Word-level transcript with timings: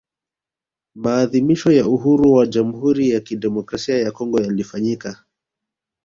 Maadhimisho 1.03 1.69
ya 1.71 1.85
uhuru 1.95 2.33
wa 2.33 2.45
Jamhuri 2.47 3.09
ya 3.09 3.19
Kidemokrasia 3.19 3.97
ya 3.97 4.11
Kongo 4.11 4.39
yalifanyika 4.41 5.25